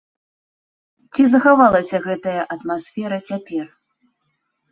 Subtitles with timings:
[1.13, 3.65] Ці захавалася гэтая атмасфера цяпер?